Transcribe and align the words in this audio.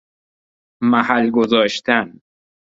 محل 0.83 1.29
گذاشتن 1.31 2.21